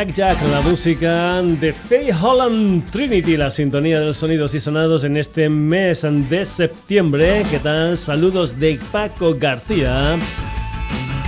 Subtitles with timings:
[0.00, 5.18] Blackjack, la música de Faye Holland Trinity, la sintonía de los sonidos y sonados en
[5.18, 7.42] este mes de septiembre.
[7.50, 7.98] ¿Qué tal?
[7.98, 10.18] Saludos de Paco García.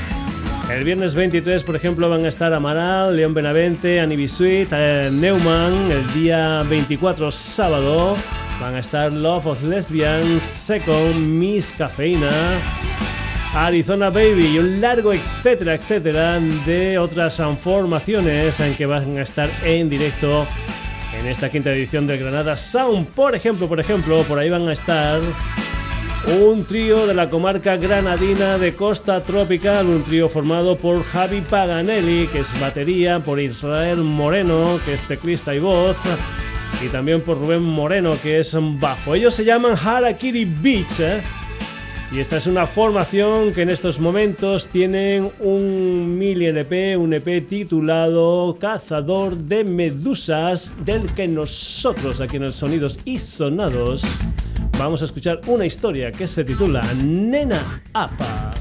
[0.71, 5.91] El viernes 23, por ejemplo, van a estar Amaral, León Benavente, Anibisuit, eh, Neumann.
[5.91, 8.17] El día 24, sábado,
[8.61, 12.31] van a estar Love of Lesbian, Second, Miss Cafeína,
[13.55, 19.51] Arizona Baby y un largo etcétera, etcétera de otras formaciones en que van a estar
[19.65, 20.47] en directo
[21.21, 23.09] en esta quinta edición del Granada Sound.
[23.09, 25.21] Por ejemplo, por ejemplo, por ahí van a estar
[26.41, 32.27] un trío de la comarca granadina de Costa Tropical, un trío formado por Javi Paganelli,
[32.29, 35.97] que es batería, por Israel Moreno, que es teclista y voz,
[36.83, 39.15] y también por Rubén Moreno, que es bajo.
[39.15, 41.01] Ellos se llaman Harakiri Beach.
[41.01, 41.23] ¿eh?
[42.13, 47.47] Y esta es una formación que en estos momentos tienen un mini EP, un EP
[47.47, 54.03] titulado Cazador de Medusas, del que nosotros aquí en el Sonidos y Sonados
[54.77, 58.55] vamos a escuchar una historia que se titula Nena Apa.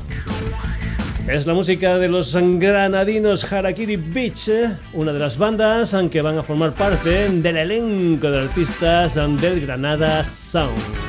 [1.28, 4.52] Es la música de los granadinos Harakiri Beach,
[4.94, 10.24] una de las bandas que van a formar parte del elenco de artistas del Granada
[10.24, 11.09] Sound.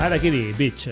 [0.00, 0.88] Harakiri Beach.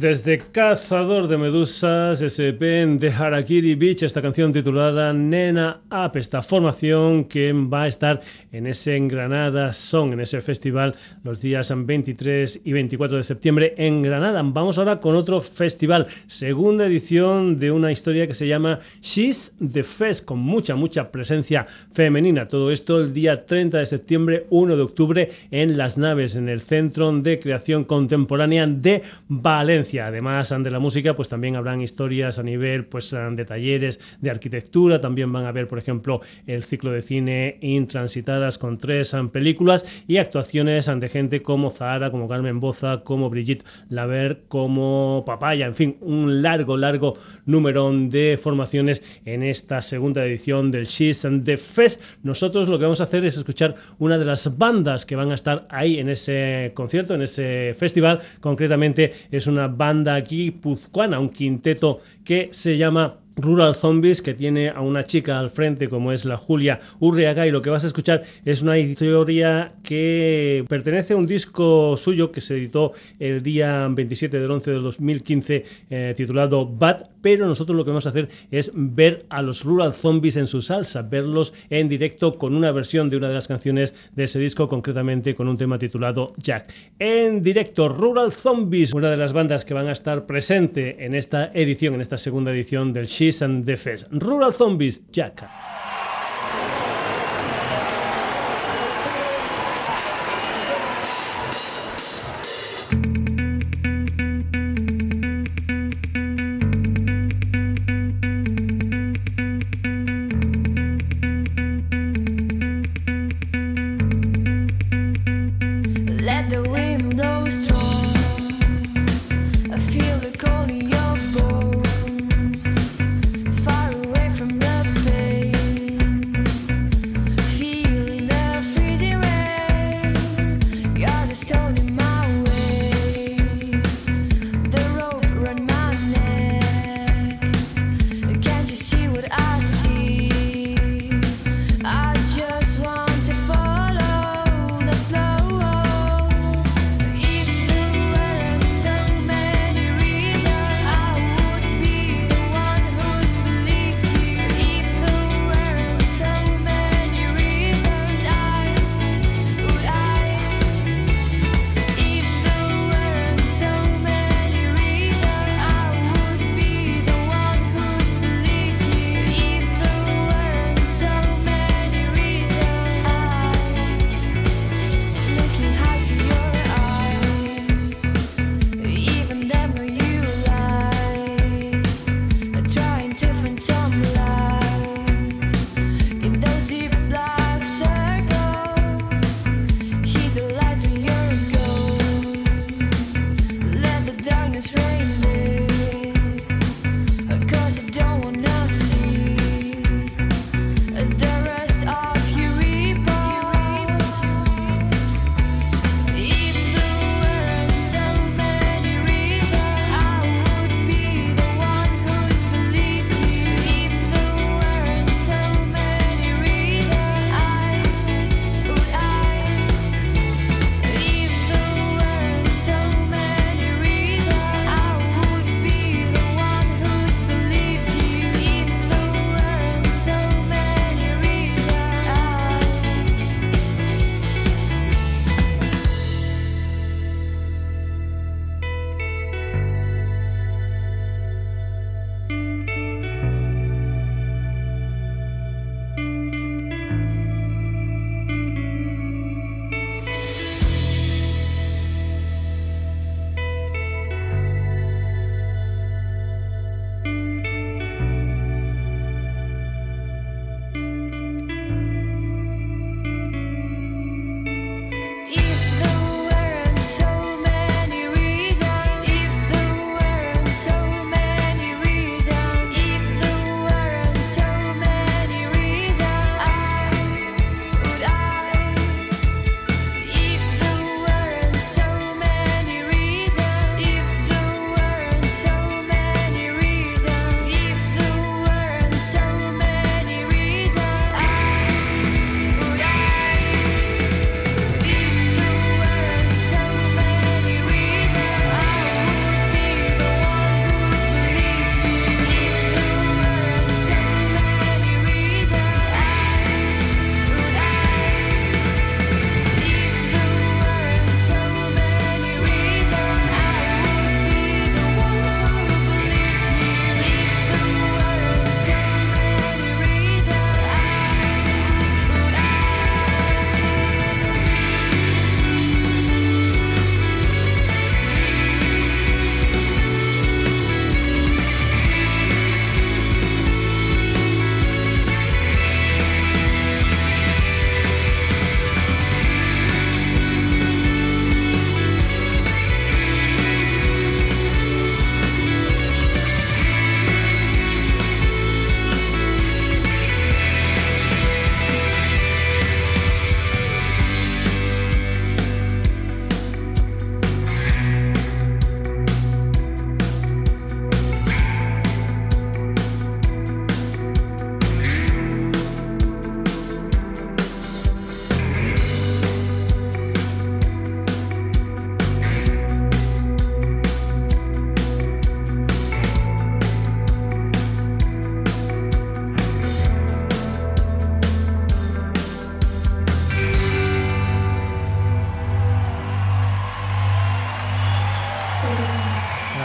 [0.00, 7.24] Desde Cazador de Medusas, SP de Harakiri Beach, esta canción titulada Nena Up, esta formación
[7.24, 12.72] que va a estar en ese Granada Song, en ese festival los días 23 y
[12.72, 14.40] 24 de septiembre en Granada.
[14.42, 19.82] Vamos ahora con otro festival, segunda edición de una historia que se llama She's the
[19.82, 22.48] Fest, con mucha, mucha presencia femenina.
[22.48, 26.62] Todo esto el día 30 de septiembre, 1 de octubre en Las Naves, en el
[26.62, 29.89] Centro de Creación Contemporánea de Valencia.
[29.98, 35.00] Además de la música, pues también habrán historias a nivel pues, de talleres de arquitectura.
[35.00, 40.18] También van a ver, por ejemplo, el ciclo de cine Intransitadas con tres películas y
[40.18, 45.66] actuaciones ante gente como Zahara, como Carmen Boza, como Brigitte Laver, como Papaya.
[45.66, 47.14] En fin, un largo, largo
[47.46, 52.02] número de formaciones en esta segunda edición del She's and the Fest.
[52.22, 55.34] Nosotros lo que vamos a hacer es escuchar una de las bandas que van a
[55.34, 58.20] estar ahí en ese concierto, en ese festival.
[58.40, 64.68] Concretamente es una banda aquí puzcuana, un quinteto que se llama Rural Zombies, que tiene
[64.68, 67.86] a una chica al frente como es la Julia Urriaga y lo que vas a
[67.86, 73.88] escuchar es una historia que pertenece a un disco suyo que se editó el día
[73.90, 78.28] 27 del 11 de 2015 eh, titulado Bad, pero nosotros lo que vamos a hacer
[78.50, 83.10] es ver a los Rural Zombies en su salsa, verlos en directo con una versión
[83.10, 86.72] de una de las canciones de ese disco, concretamente con un tema titulado Jack.
[86.98, 91.50] En directo, Rural Zombies, una de las bandas que van a estar presente en esta
[91.54, 94.08] edición, en esta segunda edición del She's and the Fest.
[94.10, 95.79] Rural Zombies, Jack.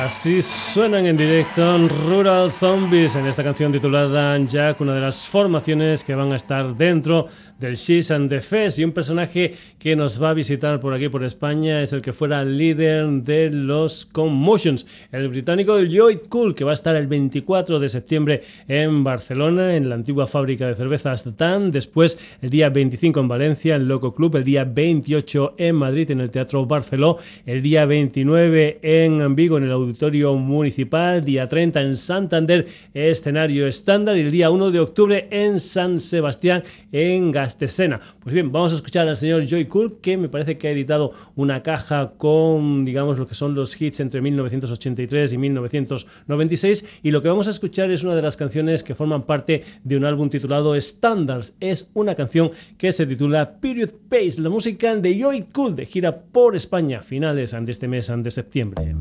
[0.10, 6.04] Si suenan en directo Rural Zombies en esta canción titulada Jack, una de las formaciones
[6.04, 7.28] que van a estar dentro
[7.60, 8.80] del She's and the Fest.
[8.80, 12.14] Y un personaje que nos va a visitar por aquí por España es el que
[12.14, 17.80] fuera líder de los Commotions, el británico Lloyd Cool que va a estar el 24
[17.80, 23.20] de septiembre en Barcelona en la antigua fábrica de cervezas TAN, después el día 25
[23.20, 27.62] en Valencia en Loco Club, el día 28 en Madrid en el Teatro Barceló, el
[27.62, 34.22] día 29 en Vigo en el Auditorio Municipal, día 30 en Santander, escenario estándar y
[34.22, 38.00] el día 1 de octubre en San Sebastián en escena.
[38.22, 41.12] Pues bien, vamos a escuchar al señor Joy Cool, que me parece que ha editado
[41.36, 47.00] una caja con, digamos, lo que son los hits entre 1983 y 1996.
[47.04, 49.98] Y lo que vamos a escuchar es una de las canciones que forman parte de
[49.98, 51.56] un álbum titulado Standards.
[51.60, 56.18] Es una canción que se titula Period Pace, la música de Joy Cool, de gira
[56.18, 58.96] por España, finales de este mes de septiembre.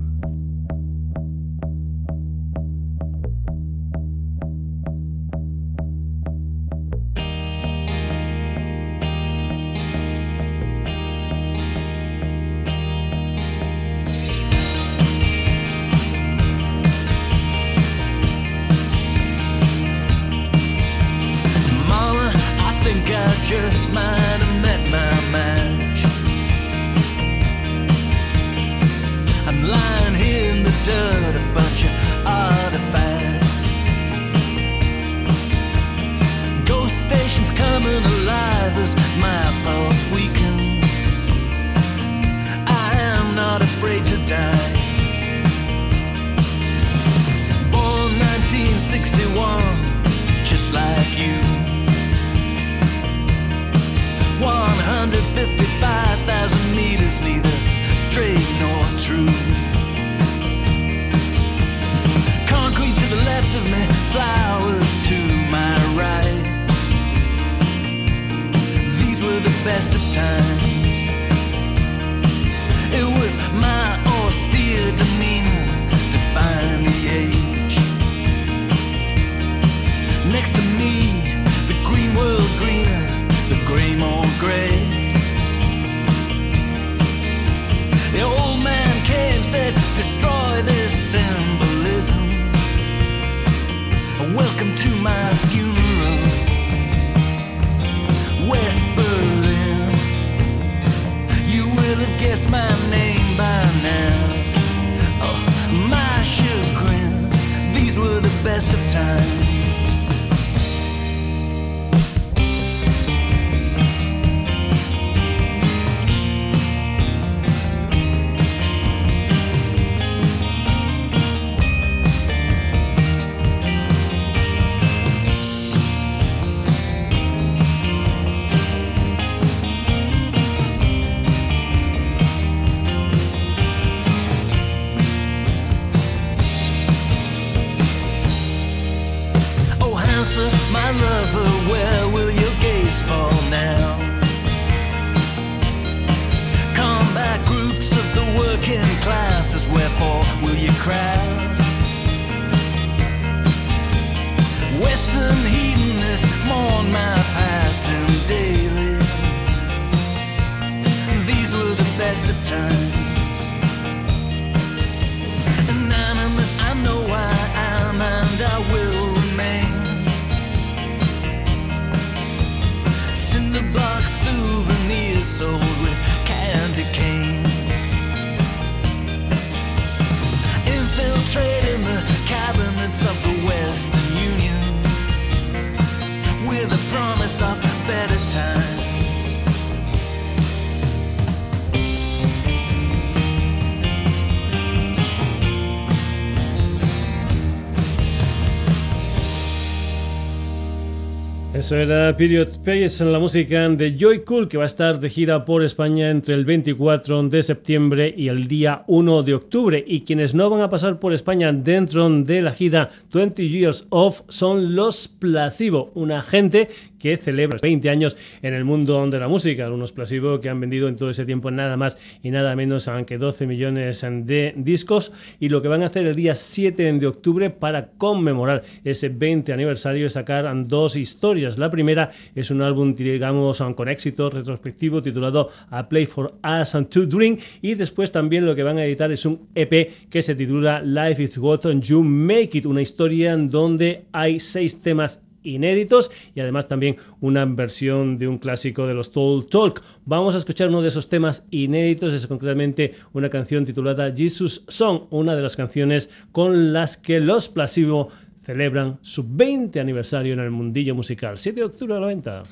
[201.64, 205.08] Eso era Period Pace en la música de Joy Cool, que va a estar de
[205.08, 209.82] gira por España entre el 24 de septiembre y el día 1 de octubre.
[209.86, 214.20] Y quienes no van a pasar por España dentro de la gira 20 Years Off
[214.28, 216.68] son los Placebo, una gente
[217.04, 219.70] que celebra 20 años en el mundo de la música.
[219.70, 223.18] Unos Placebo que han vendido en todo ese tiempo nada más y nada menos que
[223.18, 227.50] 12 millones de discos y lo que van a hacer el día 7 de octubre
[227.50, 231.58] para conmemorar ese 20 aniversario es sacar dos historias.
[231.58, 236.88] La primera es un álbum, digamos, con éxito retrospectivo titulado A Play for Us and
[236.88, 240.34] to Drink y después también lo que van a editar es un EP que se
[240.34, 246.40] titula Life is What You Make It, una historia donde hay seis temas inéditos y
[246.40, 249.82] además también una versión de un clásico de los Toll Talk.
[250.04, 255.02] Vamos a escuchar uno de esos temas inéditos, es concretamente una canción titulada Jesus Song,
[255.10, 258.08] una de las canciones con las que los Placebo
[258.42, 261.38] celebran su 20 aniversario en el mundillo musical.
[261.38, 262.42] 7 de octubre de la venta.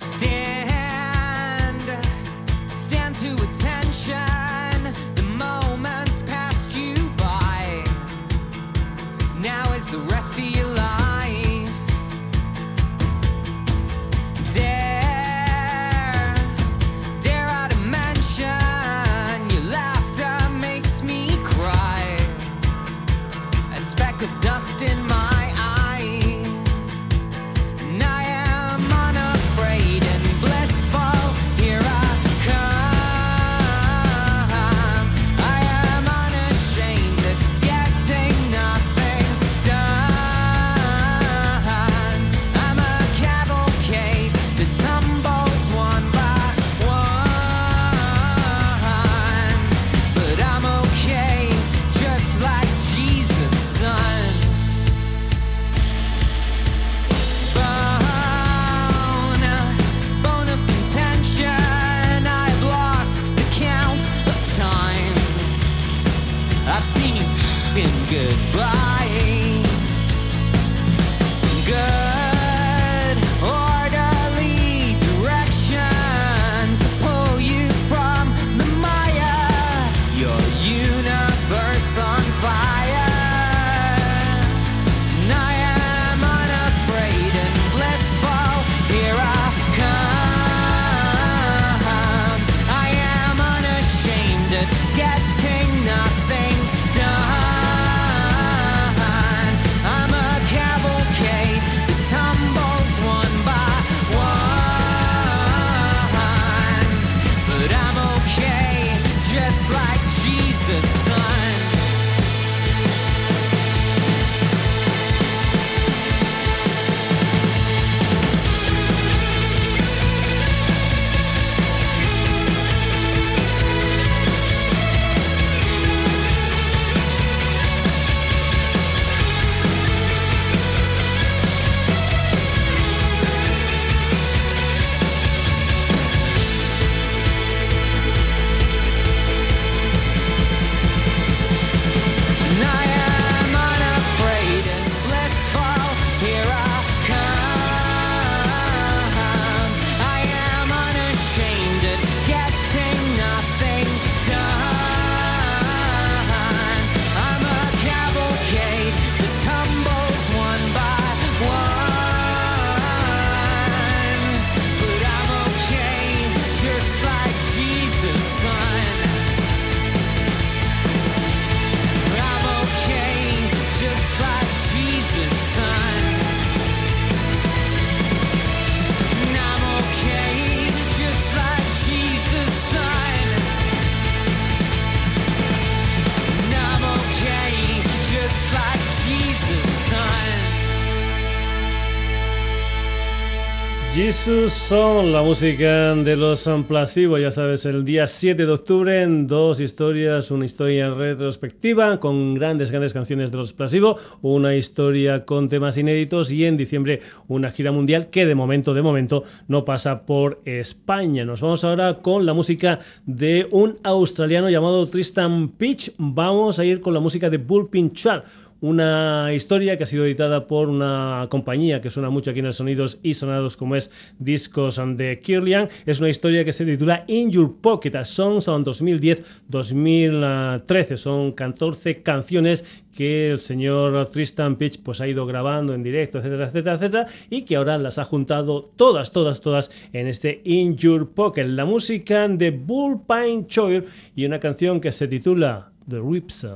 [194.72, 199.61] Son la música de los Placebo, ya sabes, el día 7 de octubre, en dos
[199.61, 205.76] historias, una historia retrospectiva con grandes, grandes canciones de los Placebo, una historia con temas
[205.76, 210.40] inéditos y en diciembre una gira mundial que de momento, de momento, no pasa por
[210.46, 211.26] España.
[211.26, 215.92] Nos vamos ahora con la música de un australiano llamado Tristan Pitch.
[215.98, 218.24] Vamos a ir con la música de Bullpin Char
[218.62, 222.55] una historia que ha sido editada por una compañía que suena mucho aquí en el
[222.55, 225.68] Sonidos y Sonados como es Discos de Kirlian.
[225.85, 228.05] Es una historia que se titula In Your Pocket.
[228.05, 230.96] Son, son 2010-2013.
[230.96, 236.46] Son 14 canciones que el señor Tristan Pitch pues ha ido grabando en directo, etcétera,
[236.46, 241.11] etcétera, etcétera, y que ahora las ha juntado todas, todas, todas en este In Your
[241.11, 241.48] Pocket.
[241.48, 246.53] La música de Bullpine Choir y una canción que se titula The Ripser.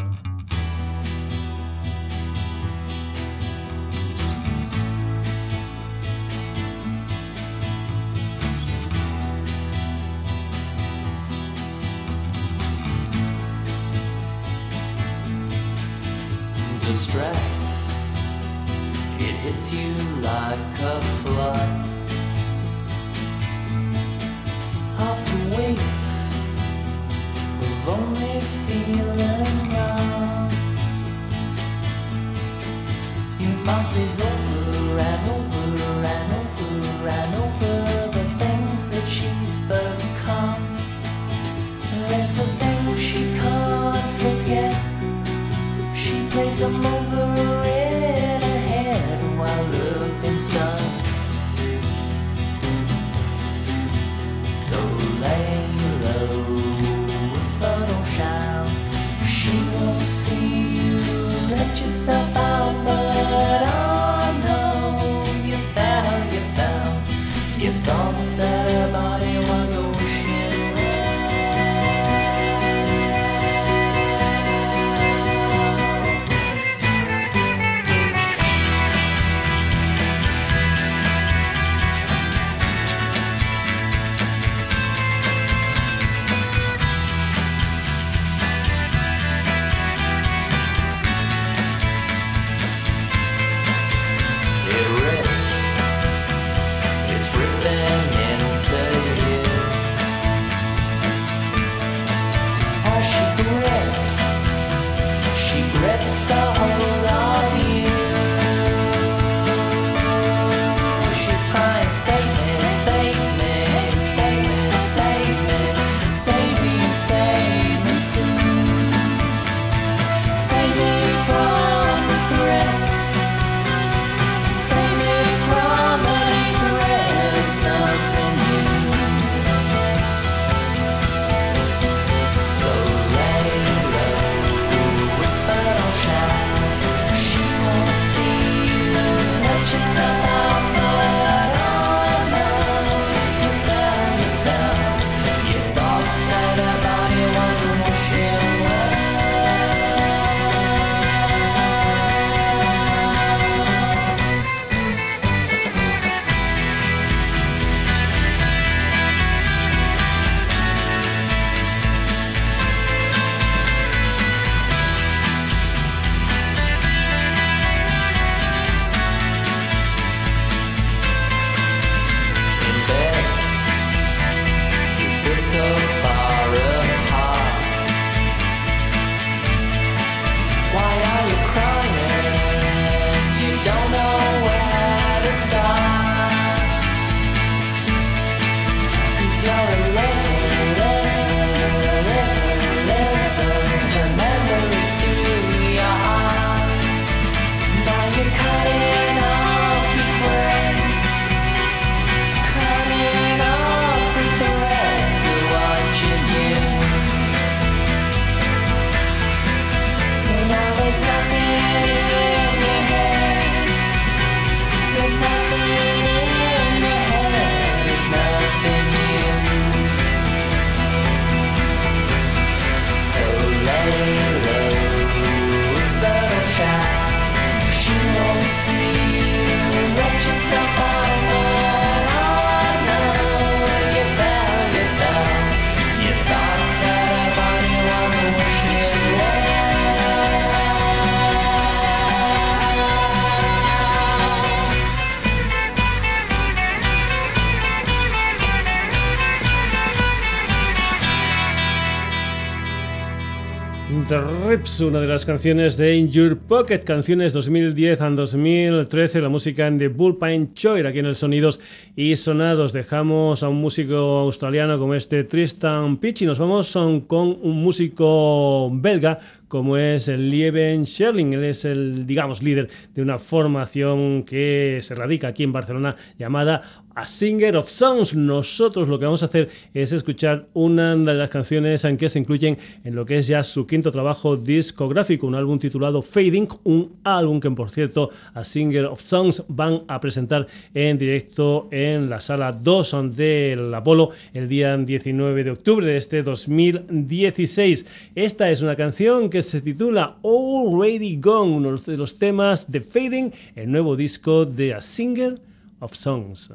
[254.57, 259.29] The Rips, una de las canciones de In Your Pocket, canciones 2010 a 2013, la
[259.29, 261.61] música The Bullpine Choir, aquí en el Sonidos
[261.95, 262.73] y Sonados.
[262.73, 266.73] Dejamos a un músico australiano como este Tristan Pitch nos vamos
[267.07, 271.35] con un músico belga como es el Lieven Sherling.
[271.35, 276.63] Él es el, digamos, líder de una formación que se radica aquí en Barcelona llamada
[276.97, 278.15] A Singer of Songs.
[278.15, 282.19] Nosotros lo que vamos a hacer es escuchar una de las canciones en que se
[282.19, 286.97] incluyen en lo que es ya su quinto trabajo discográfico, un álbum titulado Fading, un
[287.05, 292.19] álbum que, por cierto, A Singer of Songs van a presentar en directo en la
[292.19, 298.11] sala 2 del Apolo el día 19 de octubre de este 2016.
[298.15, 303.33] Esta es una canción que se titula Already Gone, uno de los temas de Fading,
[303.55, 305.39] el nuevo disco de A Singer
[305.81, 306.51] of Songs.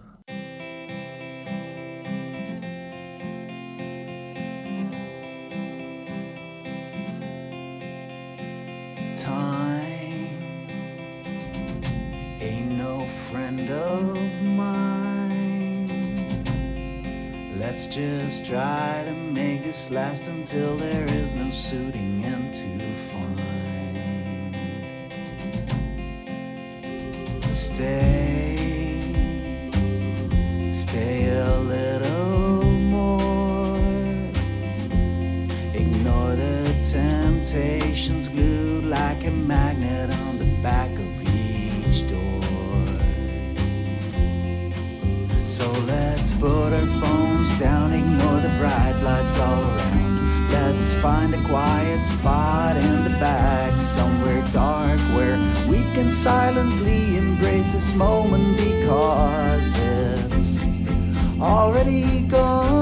[9.22, 10.40] Time
[12.42, 15.86] ain't no friend of mine.
[17.60, 23.38] Let's just try to make this last until there is no suiting in to find.
[27.54, 28.58] Stay,
[30.74, 31.91] stay a little
[45.62, 50.50] So let's put our phones down, ignore the bright lights all around.
[50.52, 55.38] Let's find a quiet spot in the back, somewhere dark where
[55.70, 62.81] we can silently embrace this moment because it's already gone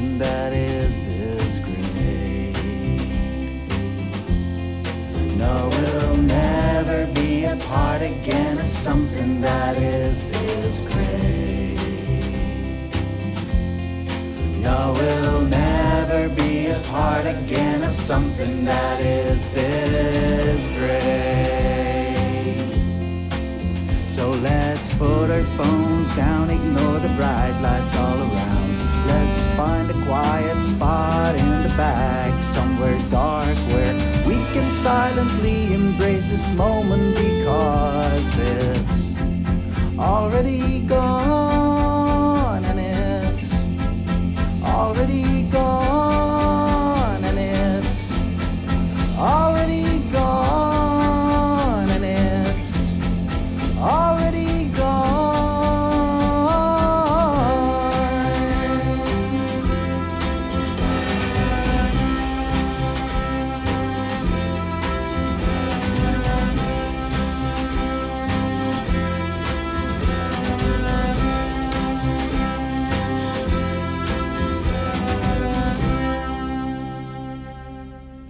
[0.00, 2.56] something that is this great.
[5.36, 11.76] No, we'll never be apart again as something that is this great.
[14.62, 21.10] No, we'll never be apart again as something that is this great.
[24.08, 28.79] So let's put our phones down, ignore the bright lights all around.
[29.60, 33.94] Find a quiet spot in the back, somewhere dark where
[34.26, 39.14] we can silently embrace this moment because it's
[39.98, 43.52] already gone and it's
[44.64, 48.10] already gone and it's
[49.18, 49.79] already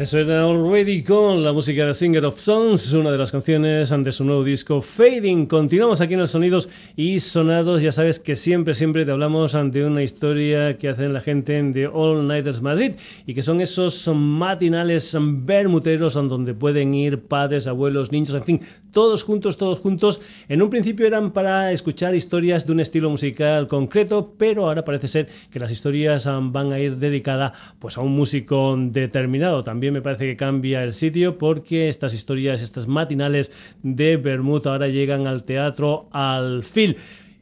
[0.01, 4.13] Eso era Already con la música de Singer of Songs, una de las canciones de
[4.13, 5.45] su nuevo disco Fading.
[5.45, 7.83] Continuamos aquí en los sonidos y sonados.
[7.83, 11.87] Ya sabes que siempre, siempre te hablamos de una historia que hacen la gente de
[11.87, 12.93] All Nighters Madrid
[13.27, 18.61] y que son esos matinales bermuteros donde pueden ir padres, abuelos, niños, en fin,
[18.93, 20.23] todos juntos, todos juntos.
[20.49, 25.09] En un principio eran para escuchar historias de un estilo musical concreto, pero ahora parece
[25.09, 29.63] ser que las historias van a ir dedicadas pues, a un músico determinado.
[29.63, 34.89] También me parece que cambia el sitio porque estas historias, estas matinales de Bermud ahora
[34.89, 36.97] llegan al teatro al fil.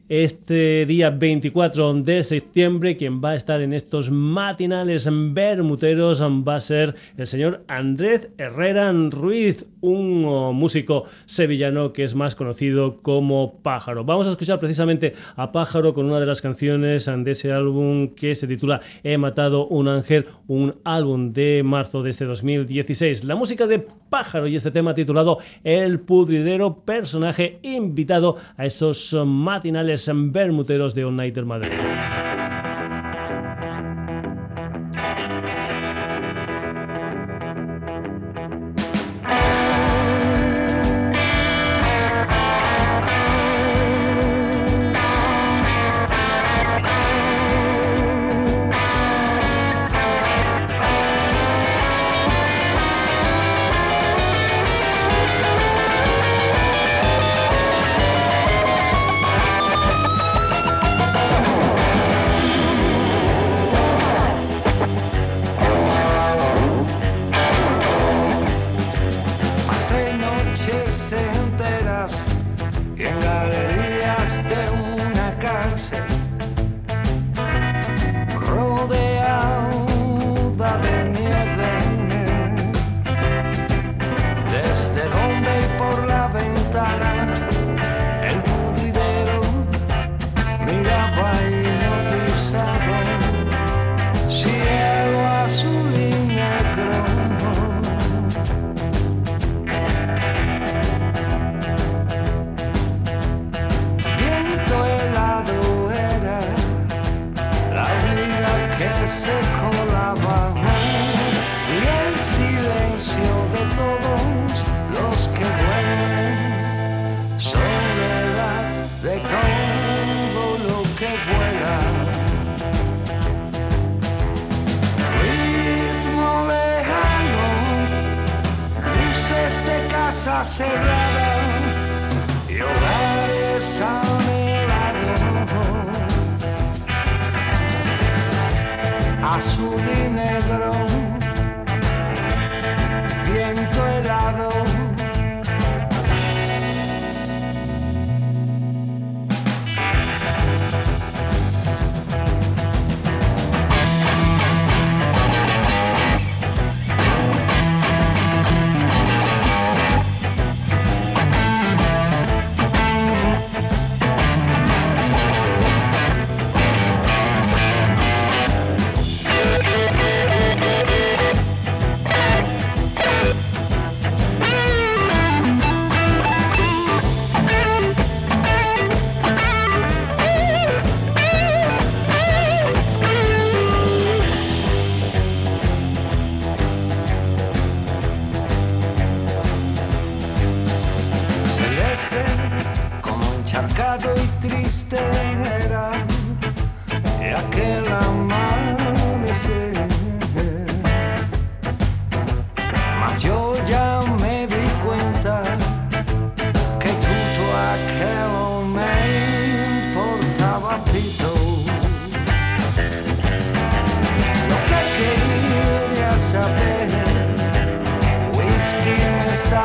[0.09, 6.59] Este día 24 de septiembre, quien va a estar en estos matinales bermuteros va a
[6.59, 13.59] ser el señor Andrés Herrera Ruiz, un oh, músico sevillano que es más conocido como
[13.61, 14.03] Pájaro.
[14.03, 18.35] Vamos a escuchar precisamente a Pájaro con una de las canciones de ese álbum que
[18.35, 23.23] se titula He matado un ángel, un álbum de marzo de este 2016.
[23.23, 30.09] La música de Pájaro y este tema titulado El Pudridero, personaje invitado a estos matinales
[30.13, 31.69] bermuteros de All Nighter Madrid.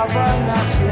[0.06, 0.83] Me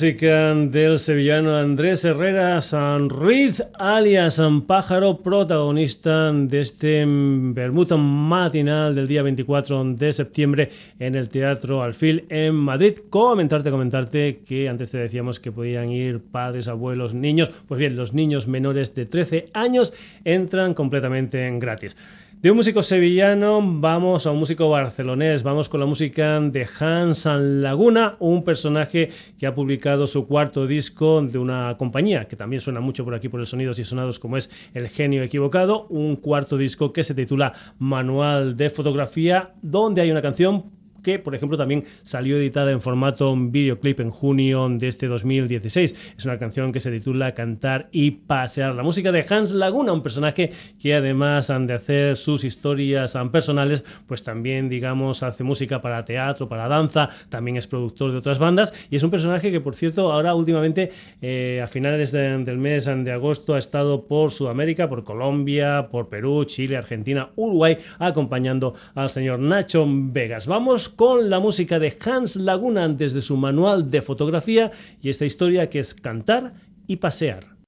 [0.00, 8.94] música del sevillano Andrés Herrera San Ruiz, alias San Pájaro, protagonista de este Bermuda matinal
[8.94, 12.94] del día 24 de septiembre en el Teatro Alfil en Madrid.
[13.10, 17.50] Comentarte, comentarte que antes te decíamos que podían ir padres, abuelos, niños.
[17.68, 19.92] Pues bien, los niños menores de 13 años
[20.24, 21.94] entran completamente en gratis.
[22.40, 27.26] De un músico sevillano vamos a un músico barcelonés, vamos con la música de Hans
[27.26, 32.80] Laguna, un personaje que ha publicado su cuarto disco de una compañía que también suena
[32.80, 36.56] mucho por aquí por el Sonidos y Sonados como es El Genio Equivocado, un cuarto
[36.56, 41.84] disco que se titula Manual de Fotografía, donde hay una canción que, por ejemplo, también
[42.02, 46.14] salió editada en formato videoclip en junio de este 2016.
[46.18, 48.74] Es una canción que se titula Cantar y Pasear.
[48.74, 53.84] La música de Hans Laguna, un personaje que además han de hacer sus historias personales,
[54.06, 58.72] pues también, digamos, hace música para teatro, para danza, también es productor de otras bandas
[58.90, 60.90] y es un personaje que, por cierto, ahora últimamente,
[61.22, 66.08] eh, a finales de- del mes de agosto, ha estado por Sudamérica, por Colombia, por
[66.08, 70.46] Perú, Chile, Argentina, Uruguay, acompañando al señor Nacho Vegas.
[70.46, 74.70] Vamos con la música de Hans Laguna desde su manual de fotografía
[75.00, 76.54] y esta historia que es cantar
[76.86, 77.59] y pasear.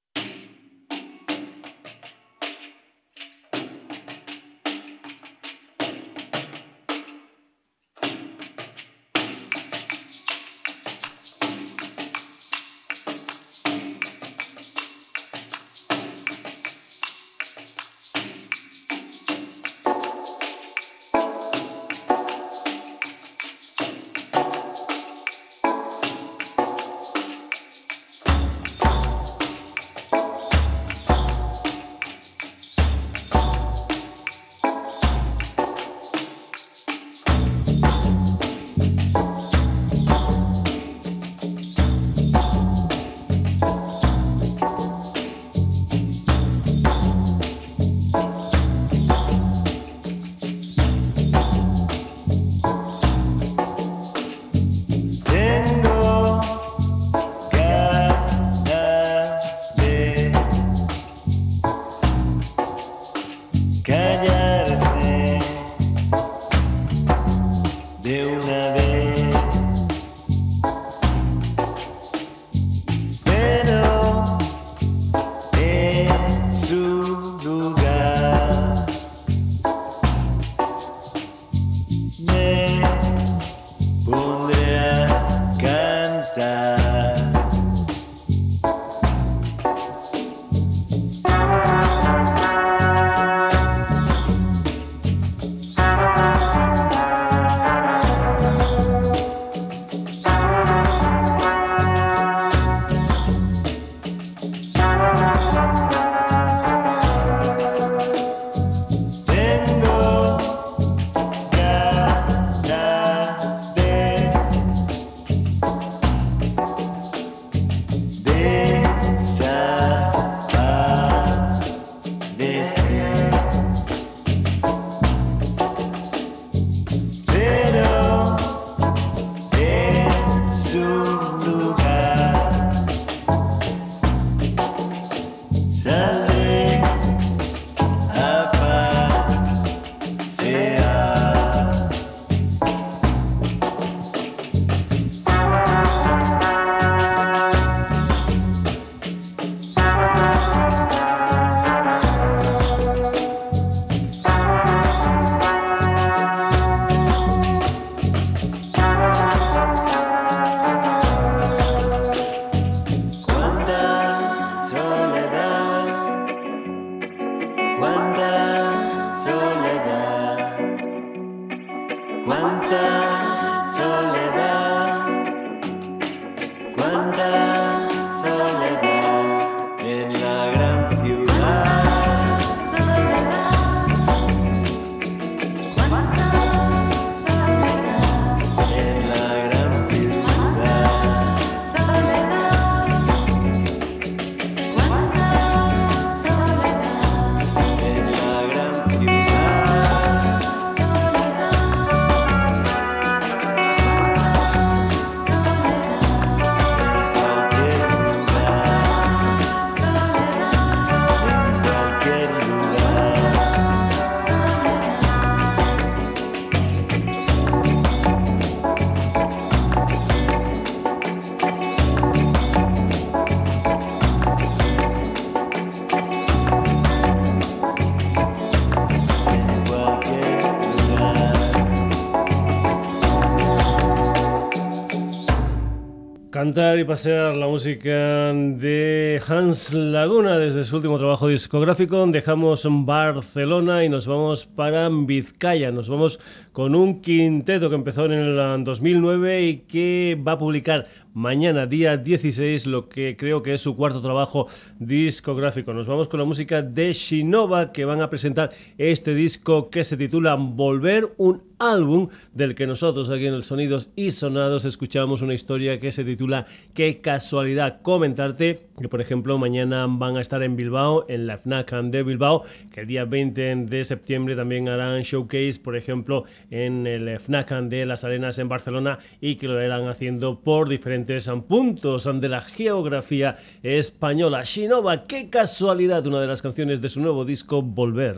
[236.52, 242.06] Y pasear la música de Hans Laguna desde su último trabajo discográfico.
[242.06, 245.70] Dejamos Barcelona y nos vamos para Vizcaya.
[245.70, 246.20] Nos vamos
[246.52, 251.96] con un quinteto que empezó en el 2009 y que va a publicar mañana, día
[251.96, 254.48] 16, lo que creo que es su cuarto trabajo
[254.78, 255.72] discográfico.
[255.72, 259.96] Nos vamos con la música de Shinova, que van a presentar este disco que se
[259.96, 265.34] titula Volver, un álbum del que nosotros aquí en el Sonidos y Sonados escuchamos una
[265.34, 267.82] historia que se titula Qué casualidad.
[267.82, 272.42] Comentarte que, por ejemplo, mañana van a estar en Bilbao, en la FNAC de Bilbao,
[272.72, 277.86] que el día 20 de septiembre también harán showcase, por ejemplo, en el FNAC de
[277.86, 283.36] Las Arenas en Barcelona y que lo irán haciendo por diferentes puntos de la geografía
[283.62, 284.42] española.
[284.44, 288.16] Shinova, qué casualidad, una de las canciones de su nuevo disco Volver.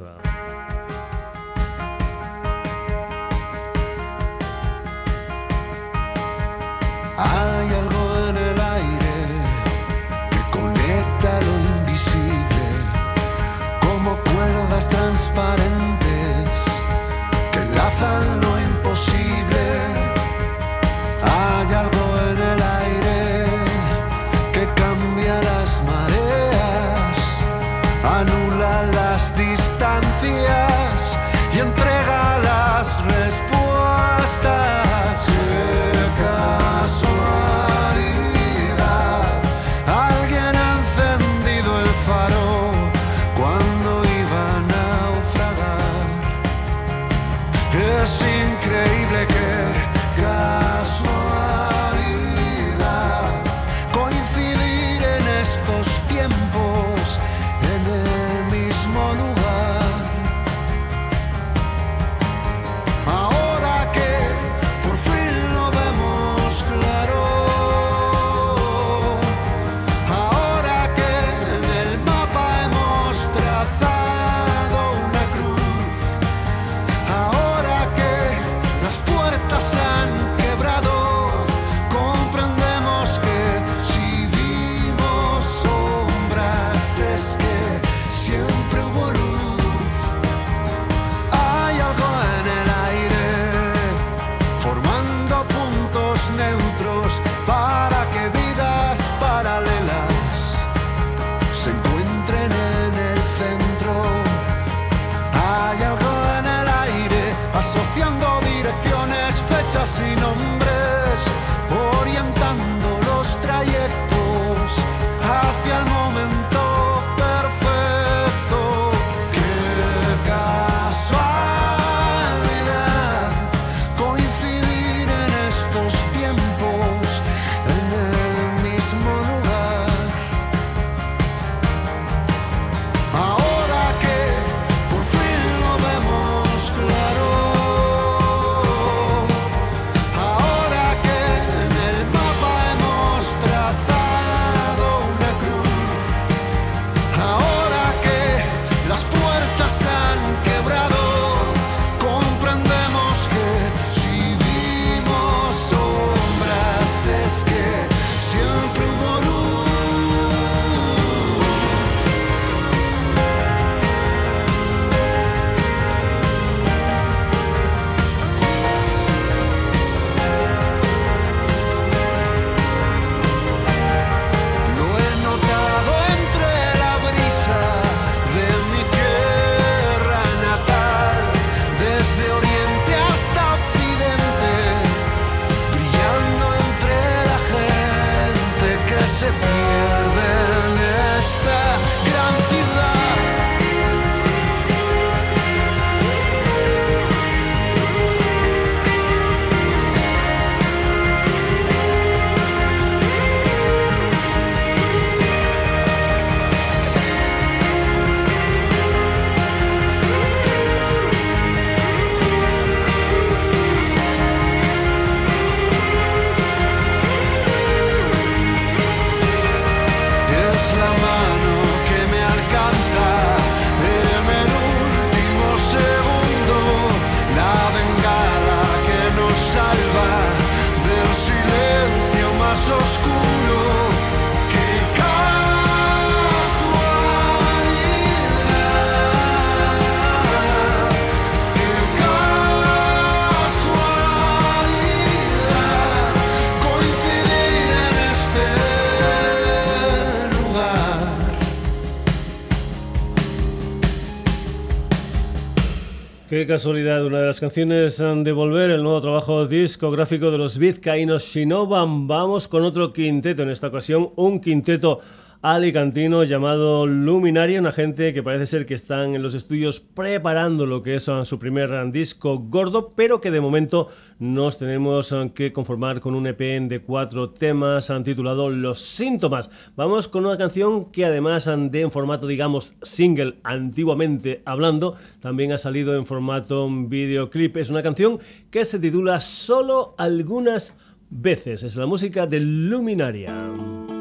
[256.47, 262.07] Casualidad, una de las canciones de Volver, el nuevo trabajo discográfico de los Vizcaínos Shinoban.
[262.07, 265.01] Vamos con otro quinteto, en esta ocasión un quinteto
[265.45, 270.82] alicantino llamado Luminaria, una gente que parece ser que están en los estudios preparando lo
[270.82, 273.88] que es uh, su primer disco gordo, pero que de momento
[274.18, 279.51] nos tenemos uh, que conformar con un EP de cuatro temas uh, titulado Los síntomas.
[279.76, 285.59] Vamos con una canción que además de en formato digamos single antiguamente hablando, también ha
[285.59, 287.59] salido en formato videoclip.
[287.59, 288.18] Es una canción
[288.51, 290.74] que se titula Solo algunas
[291.11, 291.64] veces.
[291.64, 293.93] Es la música de Luminaria.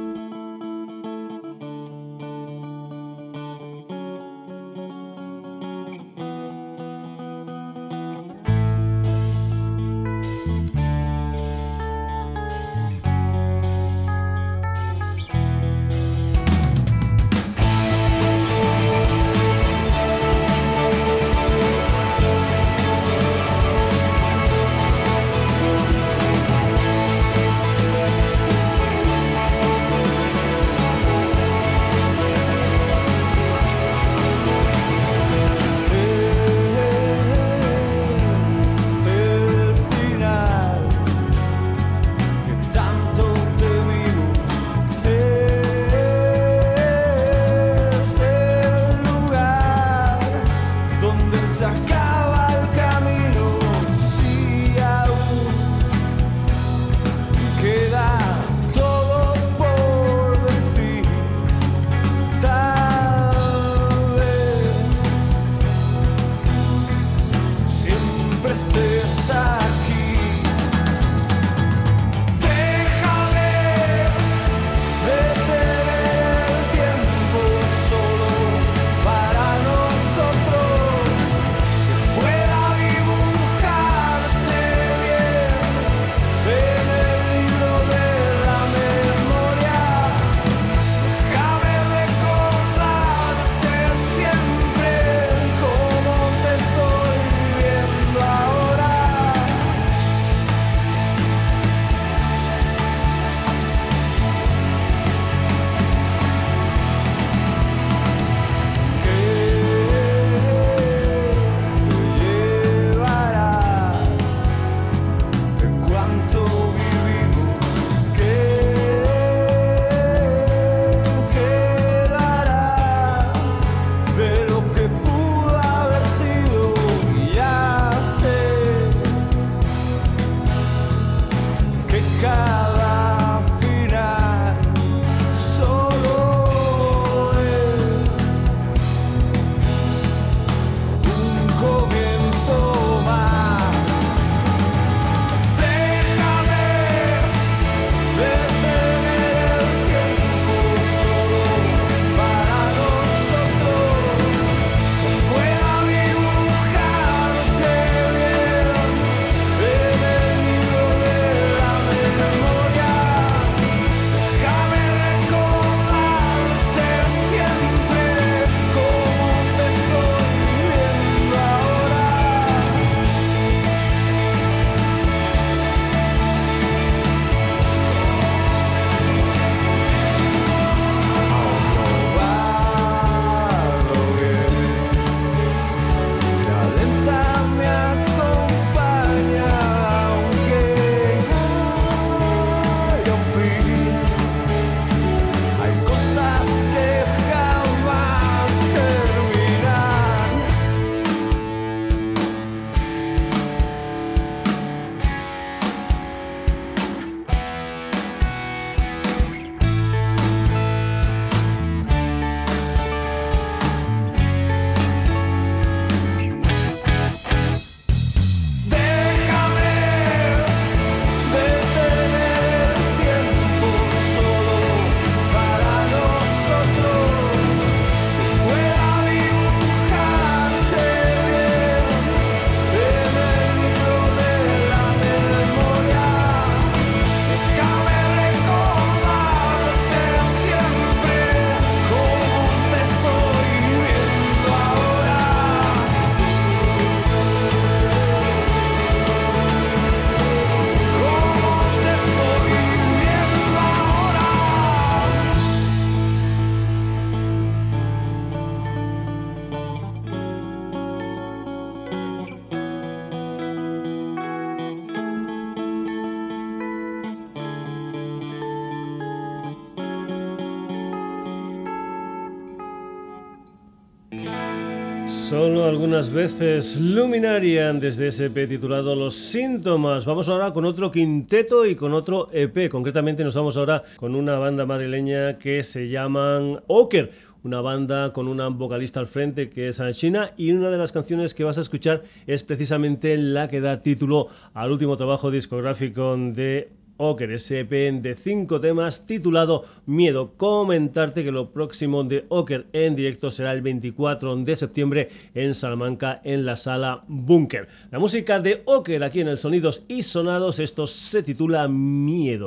[275.94, 280.08] Algunas veces Luminarian desde ese EP titulado Los Síntomas.
[280.08, 282.68] Vamos ahora con otro quinteto y con otro EP.
[282.68, 287.12] Concretamente nos vamos ahora con una banda madrileña que se llaman Oker
[287.44, 291.36] una banda con una vocalista al frente que es China y una de las canciones
[291.36, 296.72] que vas a escuchar es precisamente la que da título al último trabajo discográfico de
[297.04, 300.32] Oker, ese de cinco temas titulado Miedo.
[300.38, 306.22] Comentarte que lo próximo de Oker en directo será el 24 de septiembre en Salamanca
[306.24, 307.68] en la sala Bunker.
[307.92, 312.46] La música de Oker aquí en el Sonidos y Sonados, esto se titula Miedo.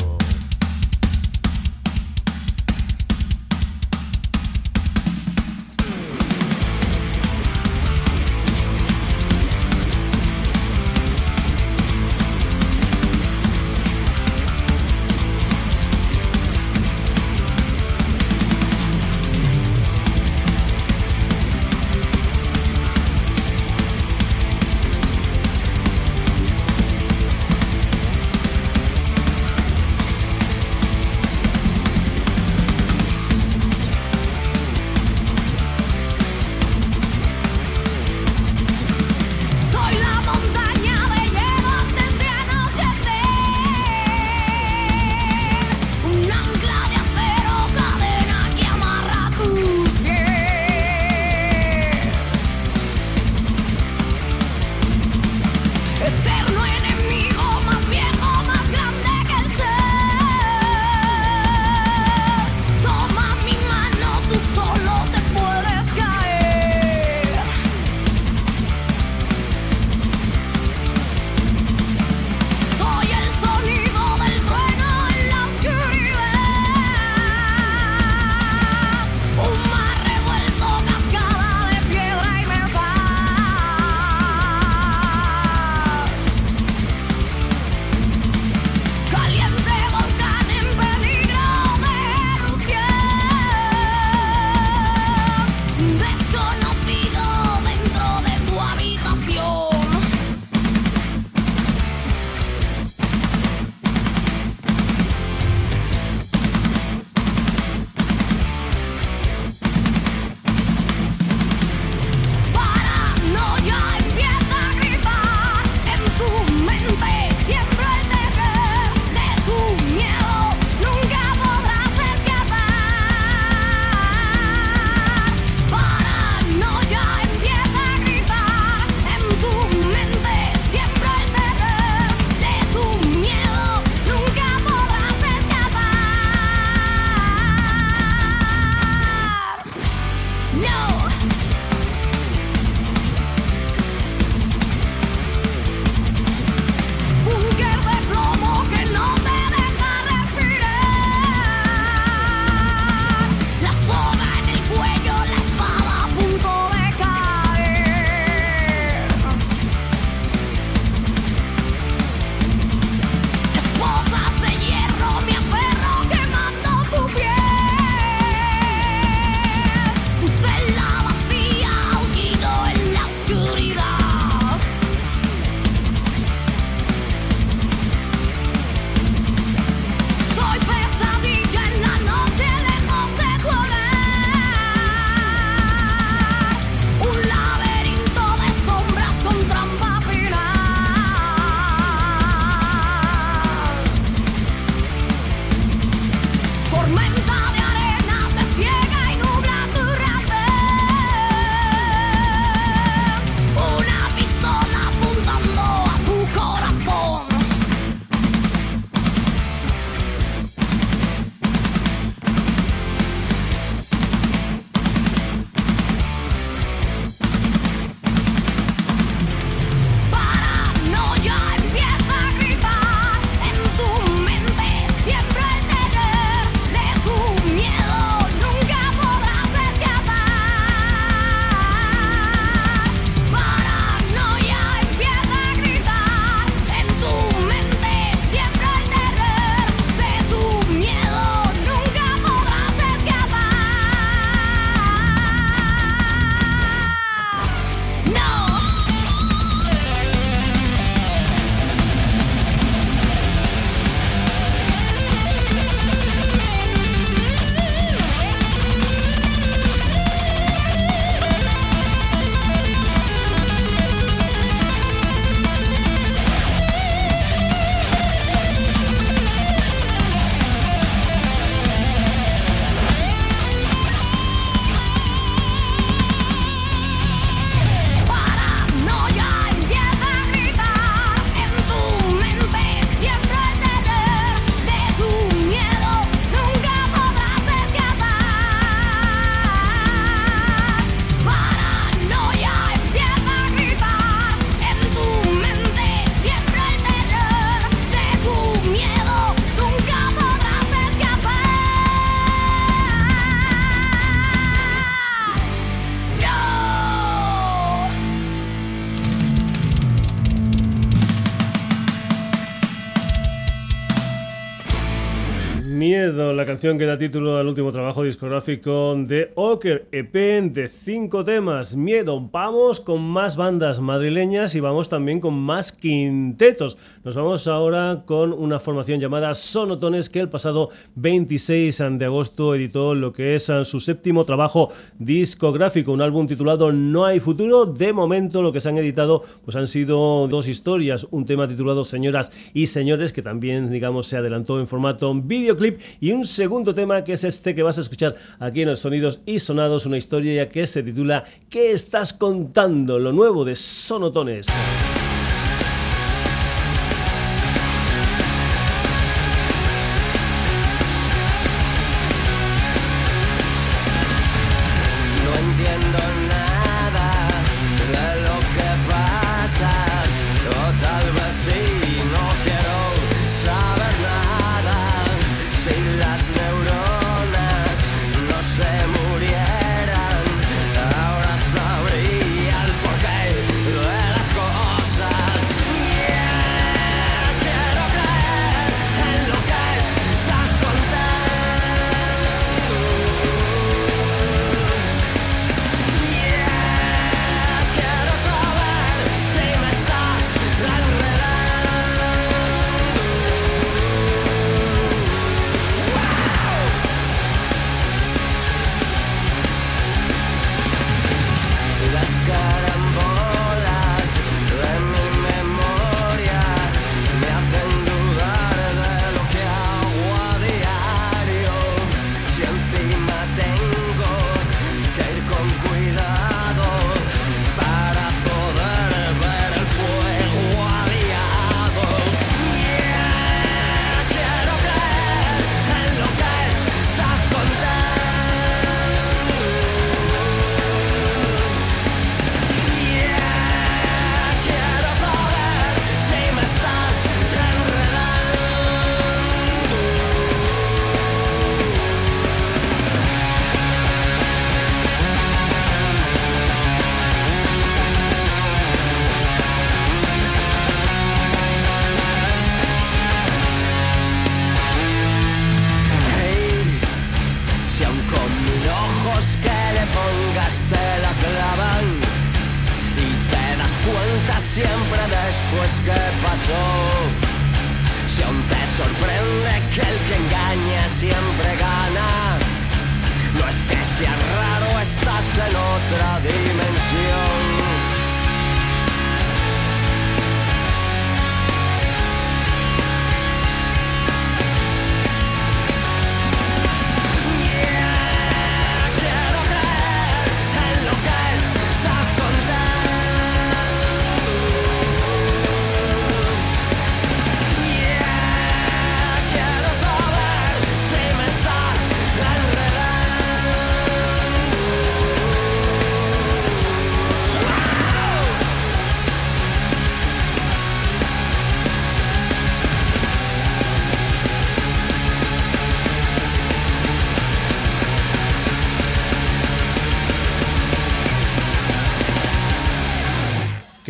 [316.57, 320.15] Canción que da título al último trabajo discográfico de Oker, EP
[320.55, 321.77] de cinco temas.
[321.77, 326.79] Miedo, vamos con más bandas madrileñas y vamos también con más quintetos.
[327.05, 332.95] Nos vamos ahora con una formación llamada Sonotones que el pasado 26 de agosto editó
[332.95, 337.67] lo que es su séptimo trabajo discográfico, un álbum titulado No hay futuro.
[337.67, 341.85] De momento lo que se han editado pues han sido dos historias, un tema titulado
[341.85, 347.03] Señoras y Señores que también digamos se adelantó en formato videoclip y un segundo tema
[347.05, 350.49] que es este que vas a escuchar aquí en el Sonidos y Sonados, una historia
[350.49, 352.99] que se titula ¿Qué estás contando?
[352.99, 354.47] Lo nuevo de Sonotones.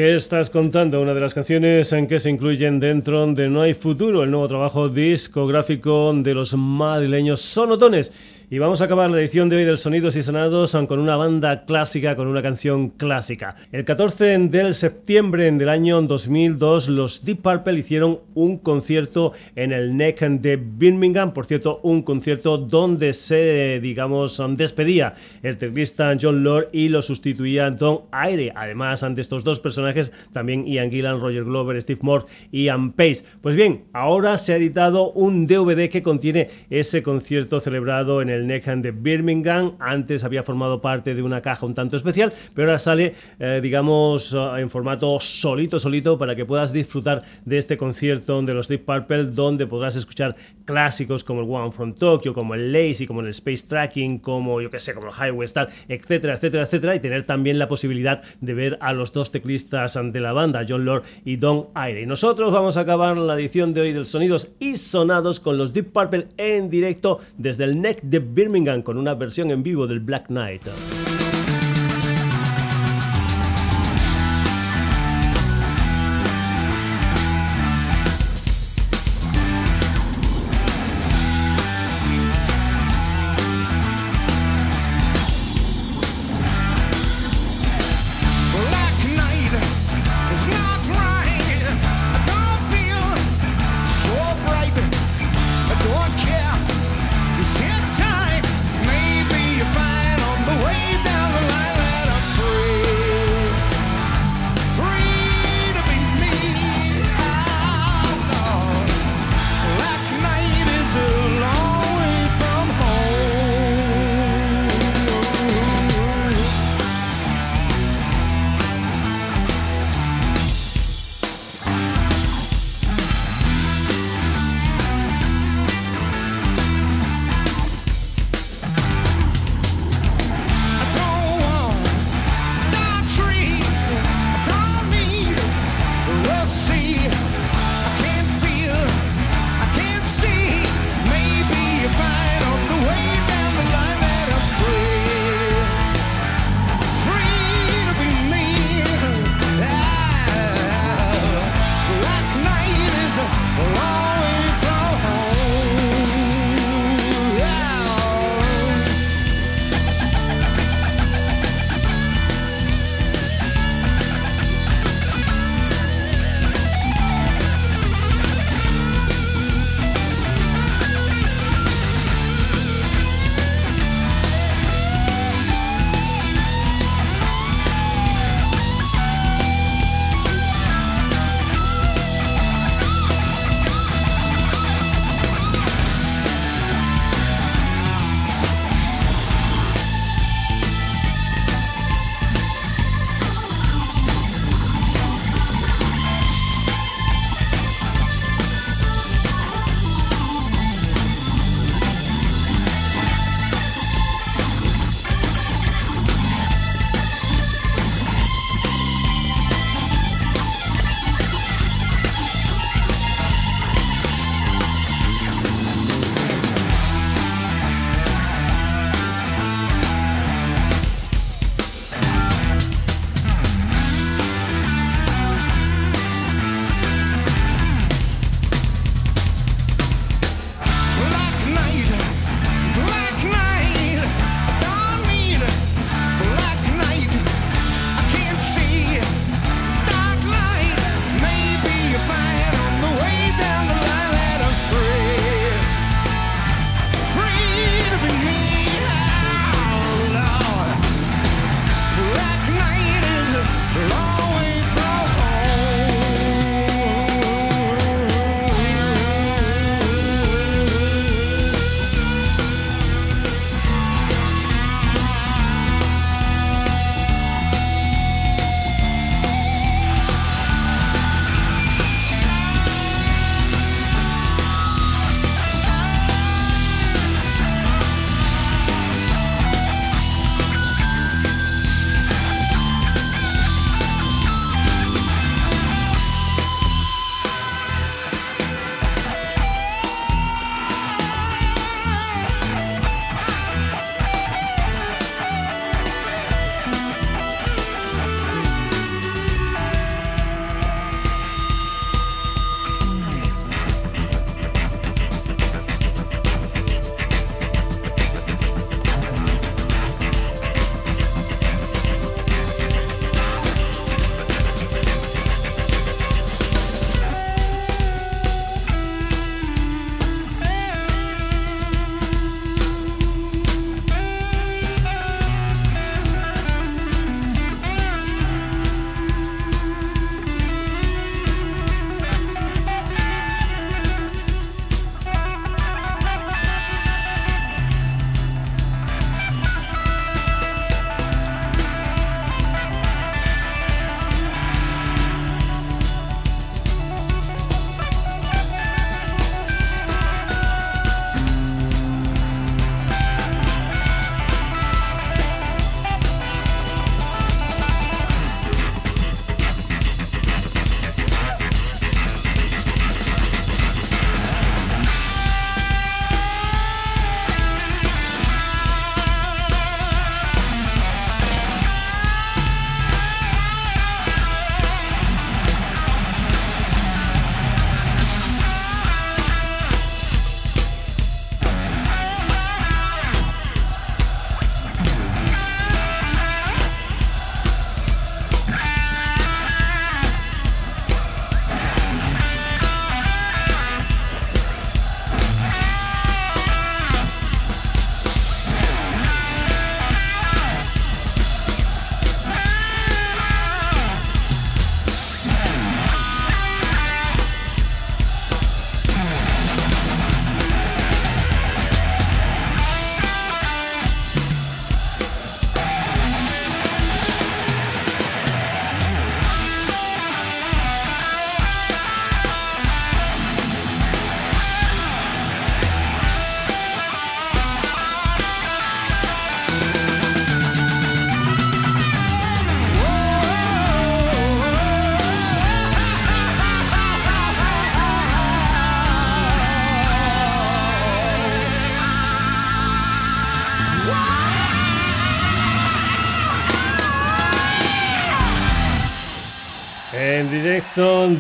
[0.07, 1.01] ¿Qué estás contando?
[1.01, 4.47] Una de las canciones en que se incluyen dentro de No hay futuro, el nuevo
[4.47, 8.13] trabajo discográfico de los madrileños Sonotones.
[8.49, 11.65] Y vamos a acabar la edición de hoy del Sonidos y Sonados con una banda
[11.65, 13.57] clásica, con una canción clásica.
[13.73, 19.97] El 14 de septiembre del año 2002, los Deep Purple hicieron un concierto en el
[19.97, 21.33] NEC de Birmingham.
[21.35, 27.73] Por cierto, un concierto donde se, digamos, despedía el teclista John Lord y lo sustituía
[27.73, 28.53] Don Aire.
[28.55, 33.25] Además, ante estos dos personajes, también Ian Gillan, Roger Glover, Steve Moore y Ian Pace.
[33.41, 38.36] Pues bien, ahora se ha editado un DVD que contiene ese concierto celebrado en el
[38.37, 39.73] el Neckham de Birmingham.
[39.79, 44.33] Antes había formado parte de una caja un tanto especial, pero ahora sale, eh, digamos,
[44.33, 48.85] eh, en formato solito, solito, para que puedas disfrutar de este concierto de los Deep
[48.85, 53.29] Purple, donde podrás escuchar clásicos como el One from Tokyo, como el Lazy, como el
[53.29, 57.25] Space Tracking, como yo que sé, como el Highway Star, etcétera, etcétera, etcétera, y tener
[57.25, 61.37] también la posibilidad de ver a los dos teclistas de la banda, John Lord y
[61.37, 62.03] Don Aire.
[62.03, 65.73] Y nosotros vamos a acabar la edición de hoy del Sonidos y Sonados con los
[65.73, 70.01] Deep Purple en directo desde el NEC de Birmingham con una versión en vivo del
[70.01, 70.63] Black Knight.